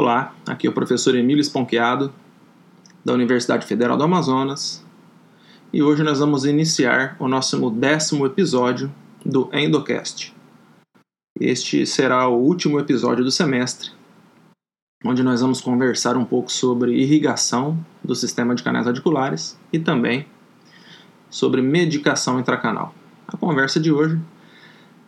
[0.00, 2.14] Olá, aqui é o professor Emílio Esponqueado,
[3.04, 4.80] da Universidade Federal do Amazonas,
[5.72, 8.94] e hoje nós vamos iniciar o nosso décimo episódio
[9.26, 10.32] do Endocast.
[11.40, 13.90] Este será o último episódio do semestre,
[15.04, 20.28] onde nós vamos conversar um pouco sobre irrigação do sistema de canais radiculares e também
[21.28, 22.94] sobre medicação intracanal.
[23.26, 24.16] A conversa de hoje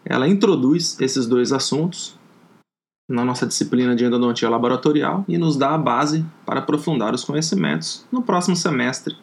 [0.04, 2.18] ela introduz esses dois assuntos
[3.10, 8.06] na nossa disciplina de endodontia laboratorial e nos dá a base para aprofundar os conhecimentos
[8.10, 9.16] no próximo semestre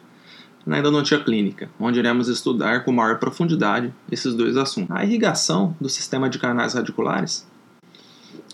[0.66, 4.94] na endodontia clínica, onde iremos estudar com maior profundidade esses dois assuntos.
[4.94, 7.48] A irrigação do sistema de canais radiculares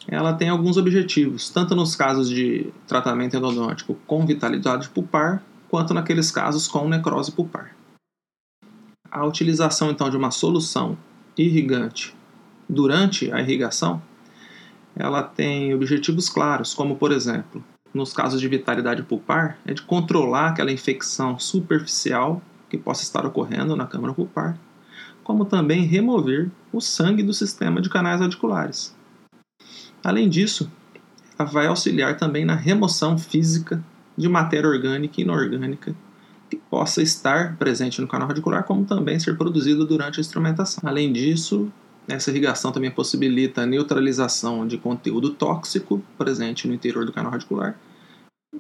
[0.06, 6.30] ela tem alguns objetivos, tanto nos casos de tratamento endodôntico com vitalidade pulpar, quanto naqueles
[6.30, 7.74] casos com necrose pulpar.
[9.10, 10.96] A utilização então de uma solução
[11.36, 12.14] irrigante
[12.68, 14.00] durante a irrigação
[14.96, 20.48] ela tem objetivos claros, como por exemplo, nos casos de vitalidade pulpar, é de controlar
[20.48, 24.58] aquela infecção superficial que possa estar ocorrendo na câmara pulpar,
[25.22, 28.94] como também remover o sangue do sistema de canais radiculares.
[30.02, 30.70] Além disso,
[31.38, 33.82] ela vai auxiliar também na remoção física
[34.16, 35.94] de matéria orgânica e inorgânica
[36.50, 40.82] que possa estar presente no canal radicular, como também ser produzida durante a instrumentação.
[40.86, 41.72] Além disso,
[42.08, 47.76] essa irrigação também possibilita a neutralização de conteúdo tóxico presente no interior do canal radicular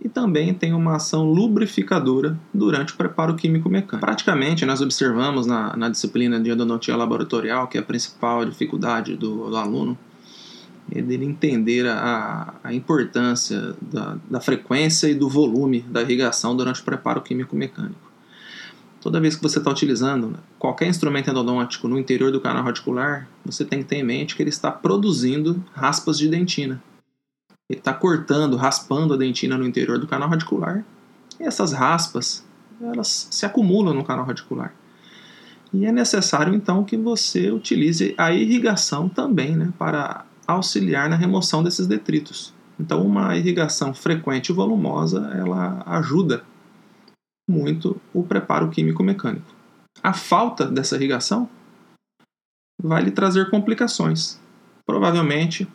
[0.02, 4.04] e também tem uma ação lubrificadora durante o preparo químico-mecânico.
[4.04, 9.50] Praticamente, nós observamos na, na, disciplina de endodontia laboratorial, que é a principal dificuldade do,
[9.50, 9.96] do aluno,
[10.90, 16.80] é dele entender a, a importância da, da frequência e do volume da irrigação durante
[16.80, 18.13] o preparo químico-mecânico.
[19.04, 23.28] Toda vez que você está utilizando né, qualquer instrumento endodôntico no interior do canal radicular,
[23.44, 26.82] você tem que ter em mente que ele está produzindo raspas de dentina.
[27.68, 30.86] Ele está cortando, raspando a dentina no interior do canal radicular.
[31.38, 32.46] E essas raspas,
[32.80, 34.74] elas se acumulam no canal radicular.
[35.70, 41.62] E é necessário então que você utilize a irrigação também, né, para auxiliar na remoção
[41.62, 42.54] desses detritos.
[42.80, 46.42] Então, uma irrigação frequente e volumosa, ela ajuda
[47.48, 49.54] muito o preparo químico-mecânico.
[50.02, 51.48] A falta dessa irrigação
[52.82, 54.40] vai lhe trazer complicações.
[54.86, 55.68] Provavelmente,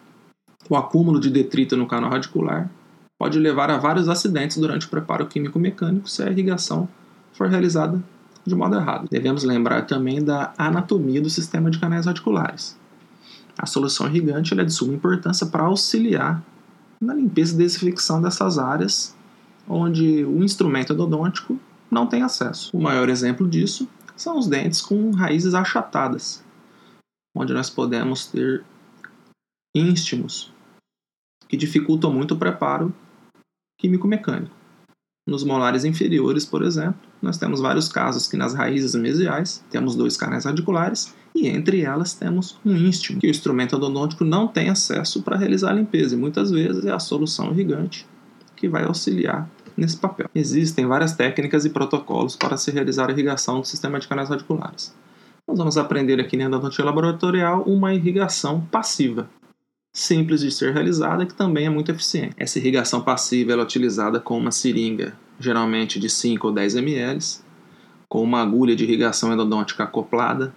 [0.70, 2.70] o acúmulo de detrito no canal radicular
[3.18, 6.88] pode levar a vários acidentes durante o preparo químico-mecânico se a irrigação
[7.34, 8.02] for realizada
[8.46, 9.08] de modo errado.
[9.10, 12.78] Devemos lembrar também da anatomia do sistema de canais radiculares.
[13.58, 16.42] A solução irrigante é de suma importância para auxiliar
[17.02, 19.16] na limpeza e desinfecção dessas áreas
[19.70, 21.60] onde o instrumento endodôntico
[21.92, 22.76] não tem acesso.
[22.76, 23.88] O maior exemplo disso
[24.18, 26.44] são os dentes com raízes achatadas,
[27.36, 28.64] onde nós podemos ter
[29.76, 30.52] ínstimos
[31.48, 32.94] que dificultam muito o preparo
[33.80, 34.54] químico-mecânico.
[35.28, 40.18] Nos molares inferiores, por exemplo, nós temos vários casos que nas raízes mesiais temos dois
[40.18, 45.22] canais radiculares e entre elas temos um ínstimo, que o instrumento endodôntico não tem acesso
[45.22, 48.08] para realizar a limpeza e muitas vezes é a solução irrigante
[48.56, 50.30] que vai auxiliar nesse papel.
[50.36, 54.94] Existem várias técnicas e protocolos para se realizar a irrigação do sistema de canais radiculares.
[55.48, 59.28] Nós vamos aprender aqui na endodontia laboratorial uma irrigação passiva,
[59.96, 62.36] simples de ser realizada que também é muito eficiente.
[62.38, 67.20] Essa irrigação passiva é utilizada com uma seringa, geralmente de 5 ou 10 ml,
[68.08, 70.54] com uma agulha de irrigação endodôntica acoplada,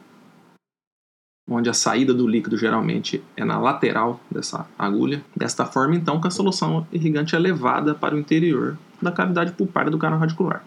[1.49, 5.25] onde a saída do líquido geralmente é na lateral dessa agulha.
[5.37, 9.91] Desta forma, então, que a solução irrigante é levada para o interior da cavidade pulpar
[9.91, 10.65] do canal radicular.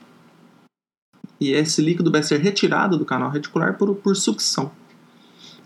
[1.40, 4.72] E esse líquido vai ser retirado do canal radicular por, por sucção.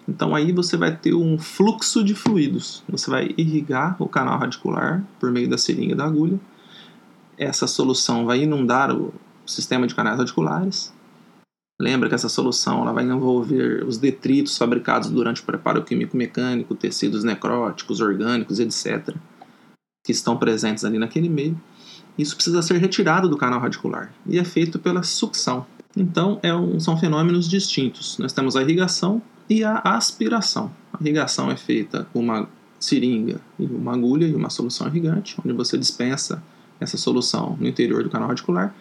[0.07, 2.83] Então aí você vai ter um fluxo de fluidos.
[2.89, 6.39] Você vai irrigar o canal radicular por meio da seringa da agulha.
[7.37, 9.13] Essa solução vai inundar o
[9.45, 10.91] sistema de canais radiculares
[11.81, 17.23] Lembra que essa solução ela vai envolver os detritos fabricados durante o preparo químico-mecânico, tecidos
[17.23, 19.15] necróticos, orgânicos, etc.,
[20.05, 21.57] que estão presentes ali naquele meio.
[22.19, 25.65] Isso precisa ser retirado do canal radicular e é feito pela sucção.
[25.95, 28.17] Então, é um, são fenômenos distintos.
[28.17, 30.69] Nós temos a irrigação e a aspiração.
[30.91, 35.53] A irrigação é feita com uma seringa e uma agulha e uma solução irrigante, onde
[35.53, 36.43] você dispensa
[36.77, 38.75] essa solução no interior do canal radicular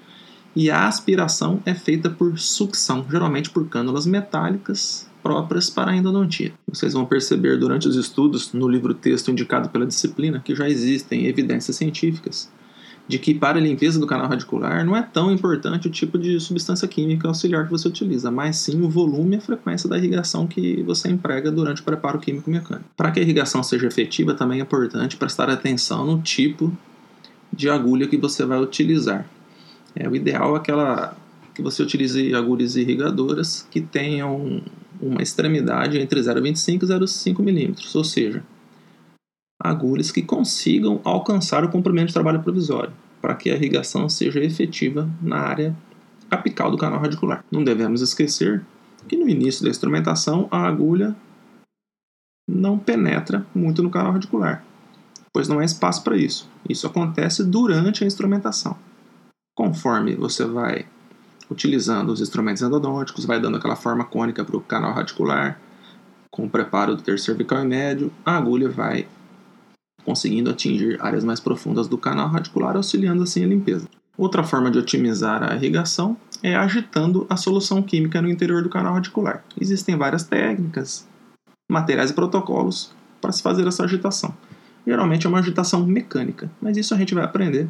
[0.57, 6.53] e a aspiração é feita por sucção, geralmente por cânulas metálicas próprias para a endodontia.
[6.67, 11.27] Vocês vão perceber durante os estudos no livro texto indicado pela disciplina que já existem
[11.27, 12.51] evidências científicas
[13.09, 16.39] de que para a limpeza do canal radicular não é tão importante o tipo de
[16.39, 20.47] substância química auxiliar que você utiliza, mas sim o volume e a frequência da irrigação
[20.47, 22.89] que você emprega durante o preparo químico mecânico.
[22.95, 26.71] Para que a irrigação seja efetiva, também é importante prestar atenção no tipo
[27.51, 29.27] de agulha que você vai utilizar.
[29.97, 31.17] É, o ideal é aquela
[31.55, 34.63] que você utilize agulhas irrigadoras que tenham
[35.01, 38.43] uma extremidade entre 0,25 e 0,5 milímetros, ou seja,
[39.61, 45.11] agulhas que consigam alcançar o comprimento de trabalho provisório, para que a irrigação seja efetiva
[45.21, 45.77] na área
[46.31, 47.45] apical do canal radicular.
[47.51, 48.65] Não devemos esquecer
[49.09, 51.17] que no início da instrumentação a agulha
[52.49, 54.65] não penetra muito no canal radicular,
[55.33, 56.49] pois não há espaço para isso.
[56.69, 58.77] Isso acontece durante a instrumentação.
[59.57, 60.87] Conforme você vai
[61.51, 65.59] utilizando os instrumentos endodônticos, vai dando aquela forma cônica para o canal radicular,
[66.31, 69.09] com o preparo do terço cervical e médio, a agulha vai
[70.09, 73.87] conseguindo atingir áreas mais profundas do canal radicular, auxiliando assim a limpeza.
[74.17, 78.95] Outra forma de otimizar a irrigação é agitando a solução química no interior do canal
[78.95, 79.45] radicular.
[79.61, 81.07] Existem várias técnicas,
[81.71, 82.91] materiais e protocolos
[83.21, 84.35] para se fazer essa agitação.
[84.87, 87.69] Geralmente é uma agitação mecânica, mas isso a gente vai aprender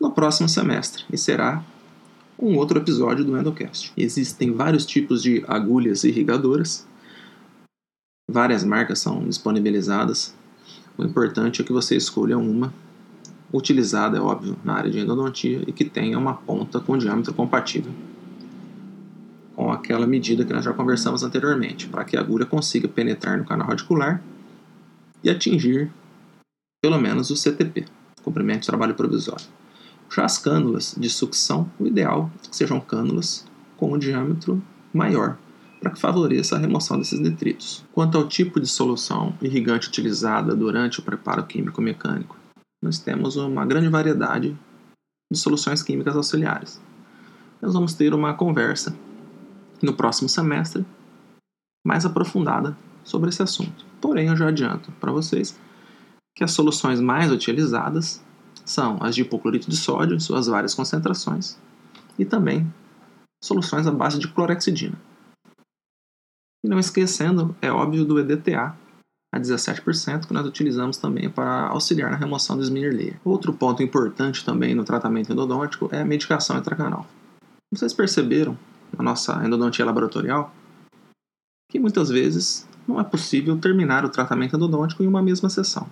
[0.00, 1.62] no próximo semestre e será
[2.36, 3.92] um outro episódio do Endocast.
[3.96, 6.84] Existem vários tipos de agulhas irrigadoras,
[8.28, 10.34] várias marcas são disponibilizadas.
[11.00, 12.72] O importante é que você escolha uma
[13.52, 17.92] utilizada, é óbvio, na área de endodontia e que tenha uma ponta com diâmetro compatível
[19.60, 23.44] com aquela medida que nós já conversamos anteriormente, para que a agulha consiga penetrar no
[23.44, 24.22] canal radicular
[25.22, 25.90] e atingir
[26.82, 27.84] pelo menos o CTP,
[28.22, 29.44] comprimento de trabalho provisório.
[30.14, 34.62] Já as cânulas de sucção, o ideal é que sejam cânulas com um diâmetro
[34.94, 35.36] maior,
[35.80, 37.84] para que favoreça a remoção desses detritos.
[37.92, 42.36] Quanto ao tipo de solução irrigante utilizada durante o preparo químico-mecânico,
[42.82, 44.56] nós temos uma grande variedade
[45.32, 46.80] de soluções químicas auxiliares.
[47.62, 48.94] Nós vamos ter uma conversa
[49.82, 50.84] no próximo semestre
[51.86, 53.84] mais aprofundada sobre esse assunto.
[54.00, 55.58] Porém, eu já adianto para vocês
[56.36, 58.22] que as soluções mais utilizadas
[58.64, 61.58] são as de hipoclorito de sódio em suas várias concentrações
[62.18, 62.72] e também
[63.42, 64.98] soluções à base de clorexidina.
[66.64, 68.76] E não esquecendo, é óbvio, do EDTA,
[69.32, 73.20] a 17%, que nós utilizamos também para auxiliar na remoção do smear layer.
[73.24, 77.06] Outro ponto importante também no tratamento endodôntico é a medicação intracanal.
[77.72, 78.58] Vocês perceberam,
[78.96, 80.52] na nossa endodontia laboratorial,
[81.70, 85.88] que muitas vezes não é possível terminar o tratamento endodôntico em uma mesma sessão.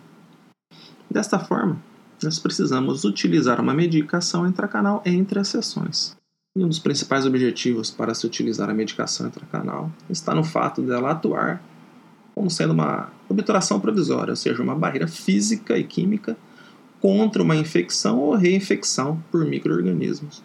[1.09, 1.81] Desta forma,
[2.23, 6.18] nós precisamos utilizar uma medicação intracanal entre as sessões.
[6.59, 11.13] E um dos principais objetivos para se utilizar a medicação intracanal está no fato dela
[11.13, 11.63] atuar
[12.35, 16.37] como sendo uma obturação provisória, ou seja, uma barreira física e química
[17.01, 20.43] contra uma infecção ou reinfecção por microorganismos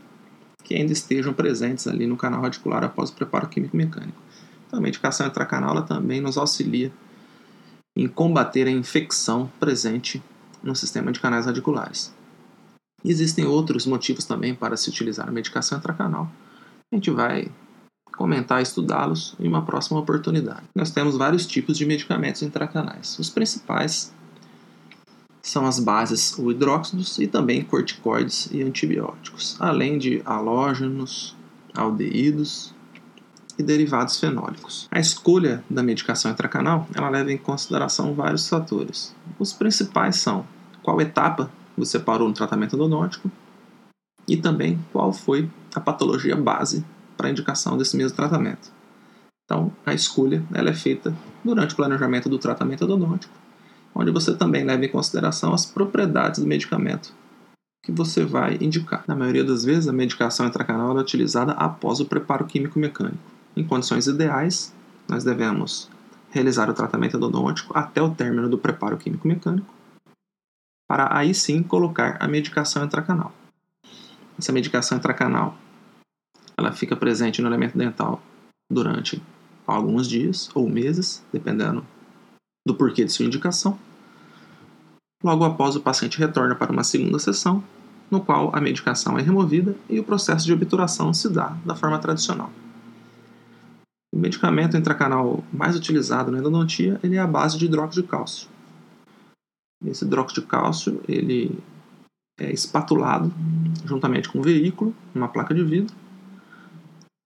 [0.63, 4.21] que ainda estejam presentes ali no canal radicular após o preparo químico-mecânico.
[4.68, 6.92] Então, a medicação intracanal também nos auxilia
[7.95, 10.24] em combater a infecção presente
[10.62, 12.13] no sistema de canais radiculares.
[13.04, 16.32] Existem outros motivos também para se utilizar a medicação intracanal.
[16.92, 17.52] A gente vai
[18.16, 20.64] comentar e estudá-los em uma próxima oportunidade.
[20.76, 23.18] Nós temos vários tipos de medicamentos intracanais.
[23.20, 24.14] Os principais
[25.42, 31.36] são as bases ou hidróxidos e também corticoides e antibióticos, além de halógenos,
[31.76, 32.74] aldeídos
[33.58, 34.88] e derivados fenólicos.
[34.90, 39.14] A escolha da medicação intracanal ela leva em consideração vários fatores.
[39.38, 40.46] Os principais são
[40.82, 43.31] qual etapa você parou no tratamento endodôntico
[44.27, 46.86] e também qual foi a patologia base
[47.18, 48.72] para a indicação desse mesmo tratamento.
[49.46, 51.13] Então, a escolha ela é feita
[51.44, 53.34] durante o planejamento do tratamento endodôntico,
[53.94, 57.13] onde você também leva em consideração as propriedades do medicamento
[57.84, 59.03] que você vai indicar.
[59.08, 63.18] Na maioria das vezes, a medicação intracanal é utilizada após o preparo químico mecânico.
[63.56, 64.74] Em condições ideais,
[65.08, 65.89] nós devemos
[66.32, 69.72] realizar o tratamento endodôntico até o término do preparo químico mecânico,
[70.94, 73.34] para aí sim colocar a medicação intracanal.
[74.38, 75.58] Essa medicação intracanal
[76.56, 78.22] ela fica presente no elemento dental
[78.72, 79.20] durante
[79.66, 81.84] alguns dias ou meses, dependendo
[82.64, 83.76] do porquê de sua indicação.
[85.24, 87.64] Logo após, o paciente retorna para uma segunda sessão,
[88.12, 91.98] no qual a medicação é removida e o processo de obturação se dá da forma
[91.98, 92.52] tradicional.
[94.14, 98.52] O medicamento intracanal mais utilizado na endodontia ele é a base de hidróxido de cálcio.
[99.86, 101.58] Esse hidróxido de cálcio ele
[102.40, 103.32] é espatulado
[103.86, 105.96] juntamente com o veículo, uma placa de vidro.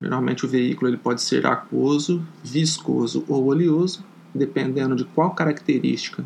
[0.02, 6.24] Geralmente o veículo ele pode ser aquoso, viscoso ou oleoso, dependendo de qual característica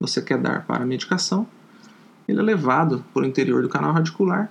[0.00, 1.46] você quer dar para a medicação.
[2.26, 4.50] Ele é levado por interior do canal radicular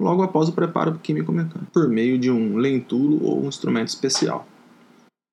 [0.00, 4.48] logo após o preparo químico-mecânico, por meio de um lentulo ou um instrumento especial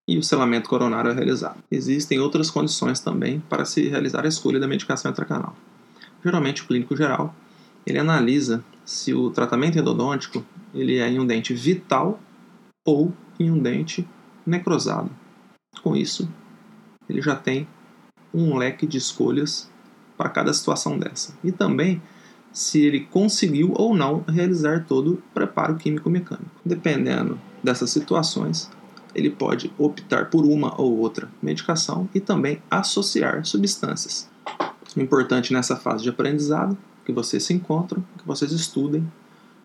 [0.09, 1.63] e o selamento coronário é realizado.
[1.69, 5.55] Existem outras condições também para se realizar a escolha da medicação intracanal.
[6.25, 7.35] Geralmente o clínico geral
[7.85, 12.19] ele analisa se o tratamento endodôntico ele é em um dente vital
[12.83, 14.07] ou em um dente
[14.43, 15.11] necrosado.
[15.83, 16.27] Com isso,
[17.07, 17.67] ele já tem
[18.33, 19.69] um leque de escolhas
[20.17, 21.35] para cada situação dessa.
[21.43, 22.01] E também
[22.51, 26.49] se ele conseguiu ou não realizar todo o preparo químico-mecânico.
[26.65, 28.69] Dependendo dessas situações,
[29.13, 34.29] ele pode optar por uma ou outra medicação e também associar substâncias.
[34.95, 39.09] O importante nessa fase de aprendizado é que vocês se encontram, que vocês estudem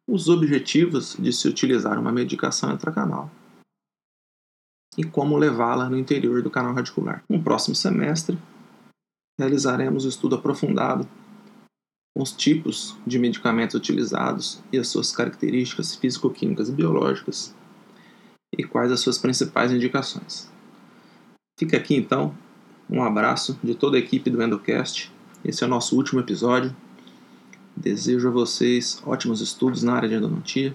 [0.09, 3.31] os objetivos de se utilizar uma medicação intracanal
[4.97, 7.25] e como levá-la no interior do canal radicular.
[7.29, 8.39] No próximo semestre,
[9.39, 11.09] realizaremos um estudo aprofundado
[12.15, 17.55] com os tipos de medicamentos utilizados e as suas características físico-químicas e biológicas
[18.57, 20.51] e quais as suas principais indicações.
[21.59, 22.35] Fica aqui então
[22.89, 25.13] um abraço de toda a equipe do Endocast.
[25.45, 26.75] Esse é o nosso último episódio.
[27.77, 30.75] Desejo a vocês ótimos estudos na área de endodontia.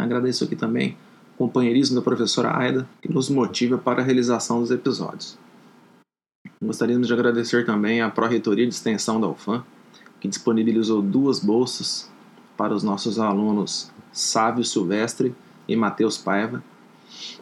[0.00, 0.96] Agradeço aqui também
[1.34, 5.38] o companheirismo da professora Aida, que nos motiva para a realização dos episódios.
[6.60, 9.64] Gostaríamos de agradecer também à Pró-Reitoria de Extensão da UFAM,
[10.20, 12.10] que disponibilizou duas bolsas
[12.56, 15.34] para os nossos alunos Sávio Silvestre
[15.68, 16.62] e Matheus Paiva,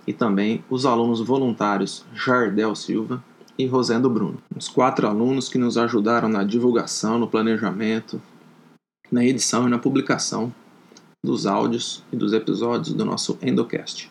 [0.07, 3.23] e também os alunos voluntários Jardel Silva
[3.59, 4.39] e Rosendo Bruno.
[4.57, 8.21] Os quatro alunos que nos ajudaram na divulgação, no planejamento,
[9.11, 10.53] na edição e na publicação
[11.23, 14.11] dos áudios e dos episódios do nosso Endocast.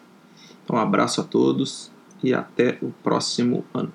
[0.63, 1.91] Então, um abraço a todos
[2.23, 3.91] e até o próximo ano.